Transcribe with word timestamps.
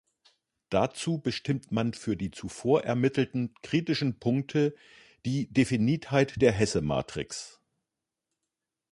Dazu 0.71 1.19
bestimmt 1.19 1.71
man 1.71 1.93
für 1.93 2.17
die 2.17 2.31
zuvor 2.31 2.85
ermittelten 2.85 3.53
kritischen 3.61 4.17
Punkte 4.17 4.75
die 5.27 5.45
Definitheit 5.53 6.41
der 6.41 6.53
Hesse-Matrix. 6.53 7.61